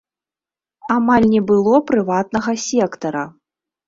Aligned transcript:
Амаль 0.95 1.27
не 1.33 1.41
было 1.51 1.81
прыватнага 1.91 2.51
сектара. 2.65 3.23